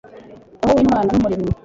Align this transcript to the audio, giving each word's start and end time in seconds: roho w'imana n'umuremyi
roho 0.61 0.75
w'imana 0.77 1.05
n'umuremyi 1.11 1.51